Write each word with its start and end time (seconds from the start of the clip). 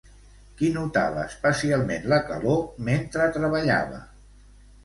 Qui 0.61 0.69
notava 0.77 1.25
especialment 1.33 2.09
la 2.13 2.21
calor 2.31 2.59
mentre 2.89 3.29
treballava? 3.37 4.01